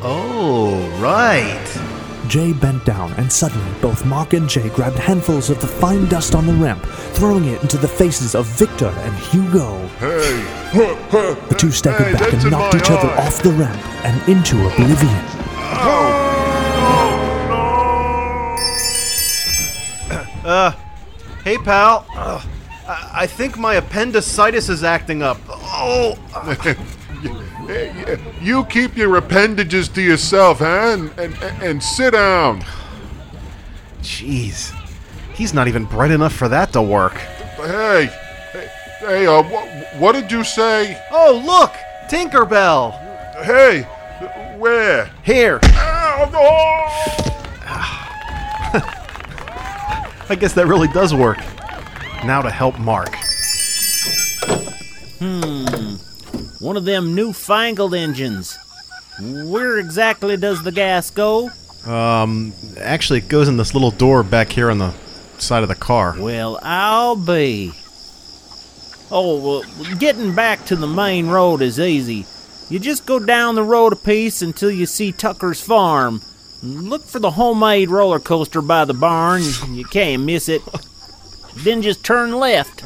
Oh, 0.03 0.89
right. 1.01 1.67
Jay 2.29 2.53
bent 2.53 2.85
down, 2.85 3.13
and 3.15 3.31
suddenly 3.31 3.81
both 3.81 4.05
Mark 4.07 4.35
and 4.35 4.49
Jay 4.49 4.69
grabbed 4.69 4.99
handfuls 4.99 5.51
of 5.51 5.61
the 5.61 5.67
fine 5.67 6.07
dust 6.07 6.35
on 6.35 6.47
the 6.47 6.53
ramp, 6.55 6.83
throwing 7.15 7.45
it 7.47 7.61
into 7.63 7.77
the 7.77 7.89
faces 7.89 8.35
of 8.35 8.47
Victor 8.47 8.87
and 8.87 9.15
Hugo. 9.17 9.87
hey. 9.99 10.57
The 11.49 11.57
two 11.59 11.73
staggered 11.73 12.07
Hey, 12.07 12.13
back 12.13 12.33
and 12.33 12.51
knocked 12.51 12.75
my 12.75 12.81
each 12.81 12.91
other 12.91 13.09
off 13.21 13.43
the 13.43 13.51
ramp 13.51 14.05
and 14.05 14.29
into 14.29 14.57
oblivion. 14.67 15.25
Oh 15.83 16.27
Uh, 20.45 20.73
hey, 21.45 21.59
pal. 21.59 22.07
Uh, 22.15 22.43
I-, 22.89 23.11
I 23.23 23.27
think 23.27 23.59
my 23.59 23.75
appendicitis 23.75 24.69
is 24.69 24.83
acting 24.83 25.23
up. 25.23 25.39
Oh, 25.49 26.17
You 28.41 28.65
keep 28.65 28.97
your 28.97 29.17
appendages 29.17 29.89
to 29.91 30.03
yourself, 30.03 30.59
huh? 30.59 30.67
And, 30.67 31.11
and, 31.19 31.35
and 31.63 31.83
sit 31.83 32.13
down. 32.13 32.63
jeez. 34.03 34.75
He's 35.35 35.55
not 35.55 35.69
even 35.69 35.85
bright 35.85 36.11
enough 36.11 36.33
for 36.33 36.49
that 36.49 36.73
to 36.73 36.83
work. 36.83 37.15
Hey, 37.57 38.11
hey, 38.53 38.71
hey 38.99 39.27
uh, 39.27 39.43
what, 39.43 39.69
what 39.99 40.13
did 40.13 40.33
you 40.33 40.43
say? 40.43 41.01
Oh, 41.11 41.41
look! 41.45 41.73
Tinkerbell! 42.11 42.93
Hey, 43.45 43.83
where? 44.59 45.11
Here! 45.23 45.61
Ow, 45.63 46.29
I 50.29 50.35
guess 50.35 50.53
that 50.55 50.67
really 50.67 50.89
does 50.89 51.15
work. 51.15 51.39
Now 52.25 52.43
to 52.43 52.51
help 52.51 52.79
Mark. 52.79 53.15
Hmm. 55.19 55.97
One 56.61 56.77
of 56.77 56.85
them 56.85 57.15
newfangled 57.15 57.95
engines. 57.95 58.59
Where 59.21 59.79
exactly 59.79 60.37
does 60.37 60.63
the 60.63 60.73
gas 60.73 61.11
go? 61.11 61.51
Um, 61.87 62.53
actually, 62.79 63.19
it 63.21 63.29
goes 63.29 63.49
in 63.49 63.57
this 63.57 63.75
little 63.75 63.91
door 63.91 64.23
back 64.23 64.53
here 64.53 64.71
on 64.71 64.79
the 64.79 64.95
side 65.39 65.63
of 65.63 65.69
the 65.69 65.75
car. 65.75 66.15
Well, 66.19 66.59
I'll 66.63 67.17
be. 67.17 67.73
Oh, 69.11 69.63
well, 69.63 69.97
getting 69.97 70.35
back 70.35 70.65
to 70.67 70.77
the 70.77 70.87
main 70.87 71.29
road 71.29 71.63
is 71.63 71.81
easy. 71.81 72.27
You 72.69 72.79
just 72.79 73.07
go 73.07 73.19
down 73.19 73.57
the 73.57 73.65
road 73.65 73.93
a 73.93 73.97
piece 73.97 74.43
until 74.43 74.71
you 74.71 74.87
see 74.87 75.11
Tucker's 75.11 75.61
farm. 75.61 76.21
Look 76.63 77.05
for 77.07 77.19
the 77.19 77.33
homemade 77.33 77.89
roller 77.89 78.21
coaster 78.21 78.63
by 78.63 78.85
the 78.85 78.95
barn. 78.95 79.43
You 79.71 79.85
can't 79.85 80.23
miss 80.25 80.49
it. 80.49 80.63
Then 81.57 81.83
just 81.83 82.05
turn 82.05 82.39
left. 82.39 82.83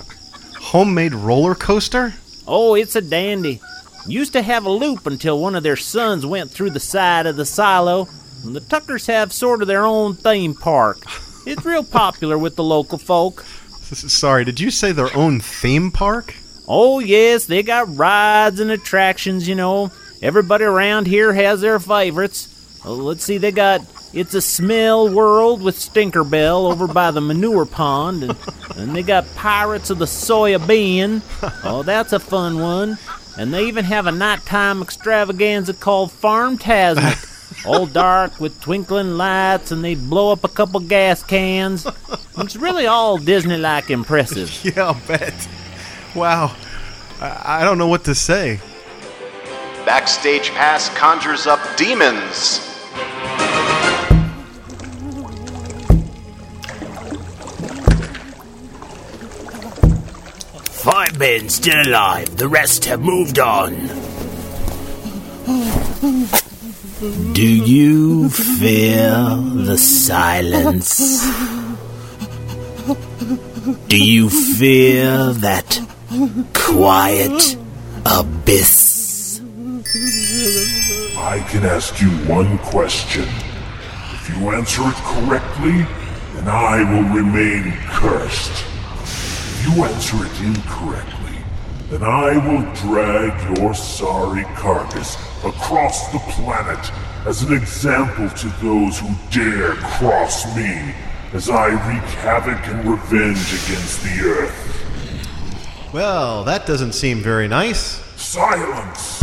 Homemade 0.57 1.13
roller 1.15 1.55
coaster? 1.55 2.15
Oh, 2.47 2.75
it's 2.75 2.97
a 2.97 3.01
dandy. 3.01 3.61
Used 4.07 4.33
to 4.35 4.43
have 4.43 4.67
a 4.67 4.71
loop 4.71 5.07
until 5.07 5.39
one 5.39 5.55
of 5.55 5.63
their 5.63 5.77
sons 5.77 6.27
went 6.27 6.51
through 6.51 6.71
the 6.71 6.81
side 6.81 7.27
of 7.27 7.37
the 7.37 7.47
silo. 7.47 8.09
And 8.45 8.55
the 8.55 8.61
Tuckers 8.61 9.07
have 9.07 9.33
sort 9.33 9.63
of 9.63 9.69
their 9.69 9.85
own 9.87 10.15
theme 10.15 10.55
park. 10.55 10.99
It's 11.47 11.65
real 11.65 11.85
popular 12.01 12.37
with 12.37 12.57
the 12.57 12.65
local 12.65 12.99
folk. 12.99 13.43
Sorry, 13.83 14.45
did 14.45 14.61
you 14.61 14.71
say 14.71 14.93
their 14.93 15.15
own 15.17 15.41
theme 15.41 15.91
park? 15.91 16.35
Oh, 16.67 16.99
yes, 16.99 17.47
they 17.47 17.63
got 17.63 17.95
rides 17.97 18.61
and 18.61 18.71
attractions, 18.71 19.49
you 19.49 19.55
know. 19.55 19.91
Everybody 20.23 20.65
around 20.65 21.07
here 21.07 21.33
has 21.33 21.61
their 21.61 21.79
favorites. 21.79 22.49
Oh, 22.85 22.95
let's 22.95 23.25
see, 23.25 23.39
they 23.39 23.53
got 23.53 23.81
It's 24.15 24.33
a 24.33 24.41
Smell 24.41 25.09
World 25.09 25.61
with 25.61 25.77
Stinkerbell 25.77 26.71
over 26.71 26.87
by 26.87 27.11
the 27.11 27.21
manure 27.21 27.67
pond, 27.67 28.23
and, 28.23 28.37
and 28.77 28.95
they 28.95 29.03
got 29.03 29.27
Pirates 29.35 29.91
of 29.91 29.99
the 29.99 30.05
Soya 30.05 30.65
Bean. 30.69 31.21
Oh, 31.65 31.83
that's 31.83 32.13
a 32.13 32.21
fun 32.21 32.61
one. 32.61 32.97
And 33.37 33.53
they 33.53 33.67
even 33.67 33.85
have 33.85 34.07
a 34.07 34.13
nighttime 34.13 34.83
extravaganza 34.83 35.75
called 35.75 36.13
Farm 36.13 36.59
Tasmic. 36.59 37.33
All 37.67 37.87
dark 37.87 38.39
with 38.39 38.61
twinkling 38.61 39.17
lights, 39.17 39.73
and 39.73 39.83
they 39.83 39.97
blow 39.97 40.31
up 40.31 40.45
a 40.45 40.49
couple 40.49 40.79
gas 40.79 41.23
cans. 41.25 41.85
It's 42.39 42.55
really 42.55 42.87
all 42.87 43.19
Disney 43.19 43.57
like 43.57 43.91
impressive. 43.91 44.51
Yeah, 44.65 44.87
I'll 44.87 45.01
bet. 45.09 45.49
Wow. 46.15 46.55
I, 47.21 47.61
I 47.61 47.65
don't 47.65 47.79
know 47.79 47.89
what 47.89 48.05
to 48.05 48.15
say. 48.15 48.61
Backstage 49.85 50.51
Pass 50.51 50.89
conjures 50.97 51.47
up 51.49 51.61
demons. 51.77 52.74
Men 61.19 61.49
still 61.49 61.81
alive. 61.87 62.37
The 62.37 62.49
rest 62.49 62.87
have 62.87 63.01
moved 63.01 63.39
on. 63.39 63.73
Do 67.35 67.47
you 67.47 68.29
feel 68.31 69.37
the 69.41 69.79
silence? 69.79 71.25
Do 73.89 74.05
you 74.05 74.29
feel 74.29 75.35
that 75.35 75.81
quiet 76.53 77.57
abyss? 78.05 79.41
I 81.17 81.45
can 81.49 81.65
ask 81.65 82.01
you 82.01 82.11
one 82.27 82.59
question. 82.59 83.29
If 84.15 84.31
you 84.31 84.51
answer 84.51 84.83
it 84.83 84.97
correctly, 84.97 85.87
then 86.35 86.49
I 86.49 86.83
will 86.91 87.09
remain 87.15 87.73
cursed. 87.91 88.74
You 89.65 89.83
answer 89.85 90.19
it 90.27 90.41
incorrectly, 90.43 91.39
then 91.89 92.03
I 92.03 92.37
will 92.37 92.71
drag 92.75 93.59
your 93.59 93.73
sorry 93.73 94.45
carcass 94.57 95.17
across 95.43 96.13
the 96.13 96.19
planet 96.19 96.93
as 97.27 97.43
an 97.43 97.55
example 97.55 98.29
to 98.29 98.49
those 98.63 98.99
who 98.99 99.09
dare 99.31 99.73
cross 99.77 100.45
me 100.55 100.95
as 101.33 101.49
I 101.49 101.69
wreak 101.69 102.05
havoc 102.21 102.59
and 102.69 102.87
revenge 102.91 103.39
against 103.39 104.03
the 104.03 104.29
Earth. 104.29 105.91
Well, 105.95 106.45
that 106.45 106.67
doesn't 106.67 106.93
seem 106.93 107.21
very 107.21 107.49
nice. 107.49 108.03
Silence! 108.21 109.23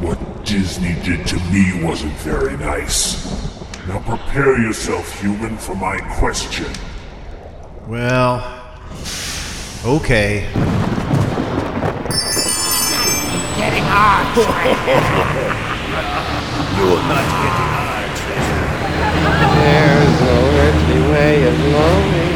What 0.00 0.44
Disney 0.44 0.94
did 1.02 1.26
to 1.26 1.36
me 1.50 1.82
wasn't 1.84 2.12
very 2.18 2.56
nice. 2.56 3.42
Now 3.88 3.98
prepare 3.98 4.56
yourself, 4.60 5.20
human, 5.20 5.56
for 5.56 5.74
my 5.74 5.98
question. 6.18 6.72
Well, 7.88 8.36
okay. 9.84 10.46
Getting 13.58 13.82
hard. 13.90 14.36
You're 16.78 17.02
not 17.10 17.26
getting 17.42 17.70
hard, 17.74 18.06
treasure. 18.22 18.62
There's 19.58 20.14
no 20.20 20.36
earthly 20.62 21.02
way 21.10 21.42
of 21.42 21.58
knowing 21.58 22.22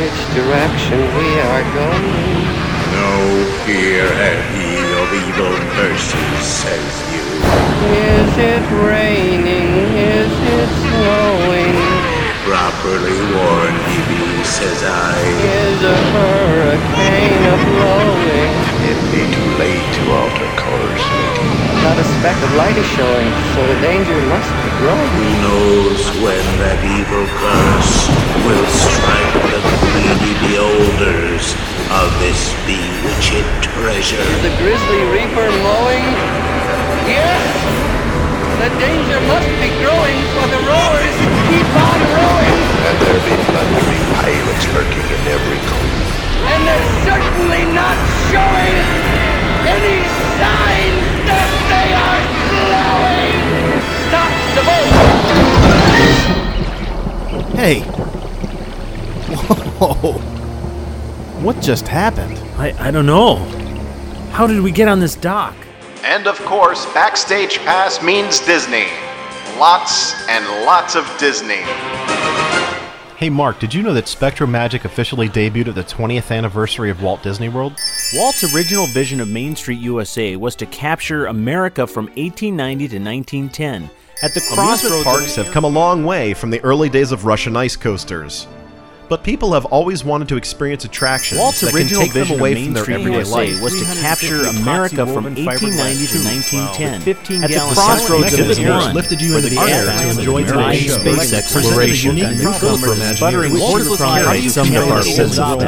which 0.00 0.20
direction 0.34 0.98
we 1.16 1.28
are 1.38 1.62
going. 1.74 2.69
No 3.00 3.16
fear 3.64 4.04
have 4.22 4.44
ye 4.60 4.76
of 5.00 5.08
evil 5.24 5.56
mercies, 5.80 6.44
says 6.60 6.92
you. 7.12 7.24
Is 8.12 8.32
it 8.52 8.64
raining? 8.84 9.70
Is 9.96 10.32
it 10.58 10.68
snowing? 10.84 11.76
Properly 12.44 13.20
warned 13.32 13.80
he 13.88 13.98
be, 14.10 14.44
says 14.44 14.80
I. 14.84 15.16
Is 15.64 15.80
a 15.82 15.98
hurricane 16.12 17.42
a 17.54 17.56
blowing? 17.68 18.52
It 18.90 19.00
be 19.12 19.22
too 19.34 19.50
late 19.62 19.86
to 19.96 20.02
alter 20.20 20.50
course. 20.60 21.09
Not 21.80 21.96
a 21.96 22.04
speck 22.20 22.36
of 22.44 22.52
light 22.60 22.76
is 22.76 22.84
showing, 22.92 23.32
so 23.56 23.64
the 23.64 23.80
danger 23.80 24.12
must 24.28 24.52
be 24.60 24.70
growing. 24.84 25.10
Who 25.16 25.32
knows 25.40 26.00
when 26.20 26.44
that 26.60 26.76
evil 26.84 27.24
curse 27.40 28.04
will 28.44 28.68
strike 28.68 29.32
the 29.48 29.60
greedy 29.88 30.36
beholders 30.44 31.56
of 31.88 32.12
this 32.20 32.52
bewitched 32.68 33.48
treasure? 33.64 34.20
Is 34.20 34.44
the 34.44 34.54
grizzly 34.60 35.02
reaper 35.08 35.48
mowing? 35.64 36.04
Yes! 37.08 37.48
The 38.60 38.68
danger 38.76 39.16
must 39.24 39.48
be 39.56 39.72
growing, 39.80 40.20
for 40.36 40.46
the 40.52 40.60
rowers 40.68 41.16
keep 41.48 41.64
on 41.80 41.98
rowing! 42.12 42.99
Hey! 57.60 57.80
Whoa! 59.78 60.12
What 61.42 61.60
just 61.60 61.86
happened? 61.86 62.38
I, 62.58 62.88
I 62.88 62.90
don't 62.90 63.04
know. 63.04 63.36
How 64.32 64.46
did 64.46 64.62
we 64.62 64.72
get 64.72 64.88
on 64.88 64.98
this 64.98 65.14
dock? 65.14 65.54
And 66.02 66.26
of 66.26 66.38
course, 66.46 66.86
Backstage 66.94 67.58
Pass 67.58 68.02
means 68.02 68.40
Disney. 68.40 68.86
Lots 69.58 70.14
and 70.30 70.64
lots 70.64 70.96
of 70.96 71.04
Disney. 71.18 71.60
Hey, 73.18 73.28
Mark, 73.28 73.58
did 73.58 73.74
you 73.74 73.82
know 73.82 73.92
that 73.92 74.06
SpectroMagic 74.06 74.86
officially 74.86 75.28
debuted 75.28 75.68
at 75.68 75.74
the 75.74 75.84
20th 75.84 76.34
anniversary 76.34 76.88
of 76.88 77.02
Walt 77.02 77.22
Disney 77.22 77.50
World? 77.50 77.74
Walt's 78.14 78.54
original 78.54 78.86
vision 78.86 79.20
of 79.20 79.28
Main 79.28 79.54
Street 79.54 79.80
USA 79.80 80.34
was 80.36 80.56
to 80.56 80.64
capture 80.64 81.26
America 81.26 81.86
from 81.86 82.06
1890 82.06 82.88
to 82.88 82.98
1910. 82.98 83.90
At 84.22 84.34
the 84.34 84.40
Amusement 84.40 84.54
crossroads 84.54 85.04
parks 85.04 85.36
have 85.36 85.50
come 85.50 85.64
a 85.64 85.68
long 85.68 86.04
way 86.04 86.34
from 86.34 86.50
the 86.50 86.60
early 86.62 86.90
days 86.90 87.10
of 87.10 87.24
Russian 87.24 87.56
ice 87.56 87.74
coasters. 87.74 88.46
But 89.08 89.24
people 89.24 89.54
have 89.54 89.64
always 89.64 90.04
wanted 90.04 90.28
to 90.28 90.36
experience 90.36 90.84
attractions 90.84 91.40
Walt's 91.40 91.62
that 91.62 91.72
can 91.72 91.88
take 91.88 92.12
them 92.12 92.30
away 92.30 92.54
from 92.54 92.62
Main 92.62 92.72
their 92.74 92.82
Street 92.84 92.94
everyday 92.96 93.16
USA 93.16 93.50
life. 93.50 93.62
was 93.62 93.80
to 93.80 94.00
capture 94.00 94.44
America 94.44 95.06
from 95.06 95.24
1890 95.24 96.06
to 96.06 96.18
1910. 96.68 97.42
At 97.42 97.48
the 97.48 97.54
gallon 97.54 97.74
crossroads 97.74 98.34
of 98.34 98.40
Exhibit 98.40 98.56
the 98.58 98.70
one 98.70 98.78
one, 98.78 98.94
lifted 98.94 99.20
you 99.22 99.36
into 99.36 99.48
the 99.48 99.56
the 99.56 99.62
air 99.62 99.88
artifacts 99.88 100.02
to 100.02 100.10
of 100.10 100.18
enjoy 100.18 100.44
today's 100.44 100.82
show. 100.82 100.98
space 100.98 101.16
Presented 101.16 101.34
a 101.34 101.38
exploration 101.38 102.10
unique 102.10 102.24
and 102.28 102.38
newcomer 102.38 102.76
newcomer 102.76 102.86
imagineer 102.94 103.16
sputtering 103.16 103.50
who 103.52 103.60
water 103.62 103.84
surprised 103.84 104.26
carries 104.26 104.54
some 104.54 104.68
of 104.68 104.88
our 104.90 105.02
senses 105.02 105.36
senses. 105.36 105.62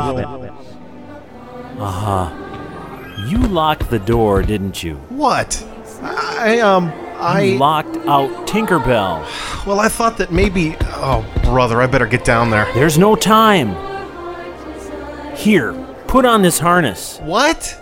Uh-huh. 1.80 3.26
You 3.28 3.38
locked 3.38 3.90
the 3.90 3.98
door, 3.98 4.42
didn't 4.42 4.84
you? 4.84 4.96
What? 5.08 5.66
I, 6.02 6.60
um, 6.60 6.92
I. 7.22 7.56
Locked 7.56 7.96
out 8.06 8.46
Tinkerbell. 8.46 9.26
Well, 9.64 9.78
I 9.78 9.88
thought 9.88 10.18
that 10.18 10.32
maybe. 10.32 10.74
Oh, 10.80 11.24
brother, 11.44 11.80
I 11.80 11.86
better 11.86 12.06
get 12.06 12.24
down 12.24 12.50
there. 12.50 12.64
There's 12.74 12.98
no 12.98 13.14
time. 13.14 13.76
Here, 15.36 15.72
put 16.08 16.24
on 16.24 16.42
this 16.42 16.58
harness. 16.58 17.20
What? 17.20 17.78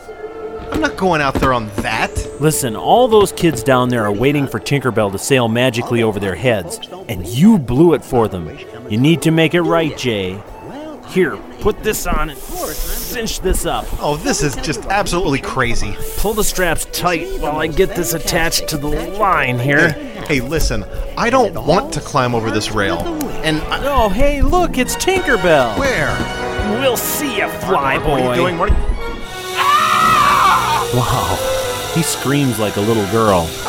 I'm 0.71 0.81
not 0.83 0.99
going 0.99 1.23
out 1.23 1.35
there 1.35 1.55
on 1.55 1.69
that. 1.77 2.15
Listen, 2.39 2.77
all 2.77 3.09
those 3.09 3.33
kids 3.33 3.63
down 3.63 3.89
there 3.89 4.05
are 4.05 4.13
waiting 4.13 4.47
for 4.47 4.61
Tinkerbell 4.61 5.11
to 5.13 5.19
sail 5.19 5.49
magically 5.49 6.03
over 6.03 6.21
their 6.21 6.35
heads, 6.35 6.79
and 7.09 7.27
you 7.27 7.59
blew 7.59 7.95
it 7.95 8.05
for 8.05 8.29
them. 8.29 8.57
You 8.91 8.99
need 8.99 9.23
to 9.23 9.31
make 9.31 9.55
it 9.55 9.63
right, 9.63 9.97
Jay. 9.97 10.41
Here, 11.11 11.37
put 11.61 11.83
this 11.83 12.07
on 12.07 12.31
and 12.31 12.39
cinch 12.39 13.41
this 13.41 13.67
up. 13.67 13.85
Oh, 14.01 14.17
this 14.17 14.43
is 14.45 14.55
just 14.57 14.85
absolutely 14.87 15.41
crazy. 15.41 15.97
Pull 16.19 16.35
the 16.35 16.45
straps 16.45 16.85
tight 16.93 17.27
while 17.41 17.57
I 17.57 17.67
get 17.67 17.97
this 17.97 18.15
attached 18.15 18.69
to 18.69 18.77
the 18.77 18.87
line 19.19 19.59
here. 19.59 19.91
Hey, 19.93 20.25
hey, 20.29 20.41
listen, 20.41 20.85
I 21.19 21.29
don't 21.29 21.53
want 21.67 21.93
to 21.95 22.01
climb 22.01 22.33
over 22.35 22.51
this 22.53 22.71
rail. 22.71 22.99
And 23.43 23.61
I, 23.63 23.81
Oh, 23.93 24.09
hey, 24.09 24.41
look, 24.43 24.79
it's 24.79 24.95
Tinkerbell. 24.97 25.77
where? 25.79 26.17
We'll 26.81 26.97
see 26.97 27.39
you, 27.39 27.49
fly 27.49 27.99
boy. 27.99 28.11
What 28.11 28.21
are 28.21 28.29
you 28.31 28.35
doing? 28.37 28.59
What 28.59 28.71
are 28.71 28.75
you- 28.75 28.81
Wow, 30.97 31.37
he 31.95 32.03
screams 32.03 32.59
like 32.61 32.77
a 32.77 32.81
little 32.81 33.07
girl. 33.11 33.49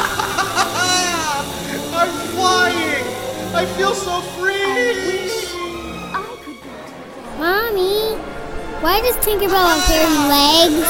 I'm 1.93 2.09
flying! 2.35 3.05
I 3.55 3.65
feel 3.77 3.93
so 3.95 4.21
free! 4.21 4.60
Why 8.81 8.99
does 9.01 9.15
Tinkerbell 9.17 9.65
have 9.65 9.83
hairy 9.83 10.27
legs? 10.27 10.87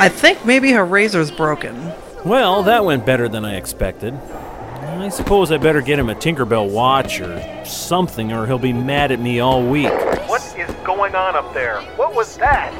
I 0.00 0.08
think 0.08 0.44
maybe 0.44 0.72
her 0.72 0.84
razor's 0.84 1.30
broken. 1.30 1.92
Well, 2.24 2.62
that 2.64 2.84
went 2.84 3.06
better 3.06 3.28
than 3.28 3.44
I 3.44 3.56
expected. 3.56 4.14
I 4.14 5.08
suppose 5.10 5.52
I 5.52 5.58
better 5.58 5.80
get 5.80 5.98
him 5.98 6.10
a 6.10 6.14
Tinkerbell 6.14 6.70
watch 6.70 7.20
or 7.20 7.64
something, 7.64 8.32
or 8.32 8.46
he'll 8.46 8.58
be 8.58 8.72
mad 8.72 9.12
at 9.12 9.20
me 9.20 9.38
all 9.38 9.64
week. 9.64 9.92
What 10.28 10.42
is 10.58 10.74
going 10.84 11.14
on 11.14 11.36
up 11.36 11.54
there? 11.54 11.80
What 11.96 12.14
was 12.14 12.36
that? 12.38 12.72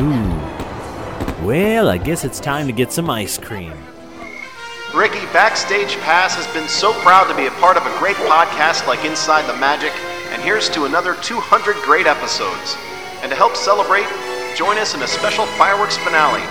Ooh. 0.00 1.46
Well, 1.46 1.88
I 1.88 1.98
guess 1.98 2.24
it's 2.24 2.40
time 2.40 2.66
to 2.66 2.72
get 2.72 2.92
some 2.92 3.10
ice 3.10 3.36
cream. 3.36 3.72
Ricky, 4.94 5.20
Backstage 5.32 5.96
Pass 5.98 6.34
has 6.34 6.46
been 6.54 6.68
so 6.68 6.94
proud 7.02 7.28
to 7.28 7.36
be 7.36 7.46
a 7.46 7.50
part 7.60 7.76
of 7.76 7.84
a 7.84 7.98
great 7.98 8.16
podcast 8.16 8.86
like 8.86 9.04
Inside 9.04 9.46
the 9.46 9.58
Magic, 9.58 9.92
and 10.32 10.40
here's 10.40 10.70
to 10.70 10.86
another 10.86 11.14
200 11.16 11.76
great 11.84 12.06
episodes. 12.06 12.76
And 13.22 13.30
to 13.30 13.36
help 13.36 13.56
celebrate, 13.56 14.06
join 14.56 14.78
us 14.78 14.94
in 14.94 15.02
a 15.02 15.06
special 15.06 15.46
fireworks 15.58 15.96
finale. 15.96 16.42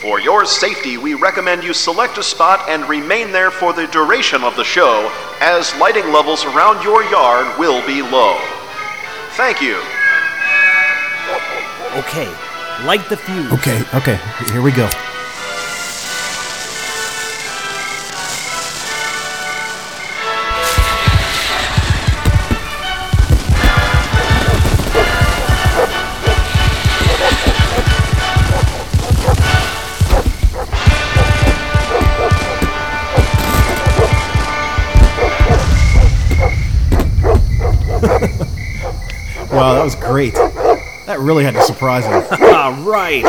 For 0.00 0.18
your 0.18 0.46
safety, 0.46 0.96
we 0.96 1.14
recommend 1.14 1.62
you 1.62 1.74
select 1.74 2.16
a 2.16 2.22
spot 2.22 2.68
and 2.68 2.88
remain 2.88 3.32
there 3.32 3.50
for 3.50 3.72
the 3.72 3.86
duration 3.88 4.42
of 4.42 4.56
the 4.56 4.64
show, 4.64 5.12
as 5.40 5.74
lighting 5.76 6.10
levels 6.10 6.44
around 6.44 6.82
your 6.82 7.04
yard 7.04 7.58
will 7.58 7.86
be 7.86 8.00
low. 8.00 8.38
Thank 9.32 9.60
you. 9.60 9.76
Okay, 11.98 12.28
light 12.84 13.06
the 13.08 13.16
fuse. 13.16 13.52
Okay, 13.52 13.82
okay, 13.94 14.18
here 14.52 14.62
we 14.62 14.72
go. 14.72 14.88
Wow, 39.60 39.74
that 39.74 39.84
was 39.84 39.94
great. 39.94 40.34
That 40.34 41.18
really 41.20 41.44
had 41.44 41.52
to 41.54 41.62
surprise 41.62 42.04
him. 42.06 42.22
Ah, 42.62 42.82
right. 42.86 43.24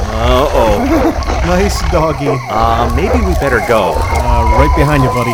Uh 0.00 0.48
oh. 0.52 1.42
nice 1.46 1.80
doggy. 1.90 2.26
Uh, 2.28 2.92
maybe 2.94 3.18
we 3.24 3.32
better 3.34 3.60
go. 3.68 3.94
Uh, 3.96 4.44
right 4.58 4.72
behind 4.76 5.02
you, 5.02 5.08
buddy. 5.10 5.32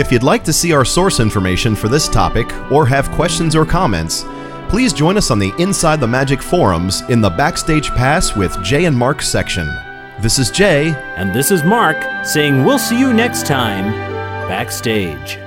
If 0.00 0.10
you'd 0.10 0.22
like 0.22 0.44
to 0.44 0.52
see 0.52 0.72
our 0.72 0.84
source 0.84 1.20
information 1.20 1.74
for 1.76 1.88
this 1.88 2.08
topic 2.08 2.52
or 2.70 2.86
have 2.86 3.10
questions 3.12 3.54
or 3.54 3.66
comments, 3.66 4.24
please 4.68 4.92
join 4.92 5.16
us 5.16 5.30
on 5.30 5.38
the 5.38 5.52
Inside 5.58 6.00
the 6.00 6.06
Magic 6.06 6.42
forums 6.42 7.02
in 7.10 7.20
the 7.20 7.30
Backstage 7.30 7.90
Pass 7.90 8.36
with 8.36 8.62
Jay 8.62 8.84
and 8.86 8.96
Mark 8.96 9.20
section. 9.20 9.66
This 10.20 10.38
is 10.38 10.50
Jay. 10.50 10.94
And 11.16 11.34
this 11.34 11.50
is 11.50 11.64
Mark 11.64 11.96
saying 12.24 12.64
we'll 12.64 12.78
see 12.78 12.98
you 12.98 13.12
next 13.12 13.46
time 13.46 13.84
backstage. 14.48 15.38